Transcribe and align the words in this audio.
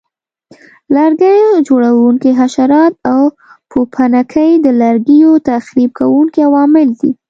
لرګي 0.95 1.35
خوړونکي 1.67 2.29
حشرات 2.39 2.93
او 3.11 3.21
پوپنکي 3.71 4.49
د 4.65 4.67
لرګیو 4.81 5.31
تخریب 5.49 5.89
کوونکي 5.99 6.39
عوامل 6.49 6.87
دي. 6.99 7.11